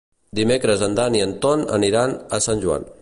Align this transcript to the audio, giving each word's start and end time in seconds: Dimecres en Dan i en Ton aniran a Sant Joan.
Dimecres 0.37 0.85
en 0.87 0.95
Dan 0.99 1.17
i 1.17 1.21
en 1.27 1.35
Ton 1.45 1.65
aniran 1.79 2.17
a 2.39 2.41
Sant 2.47 2.65
Joan. 2.65 2.91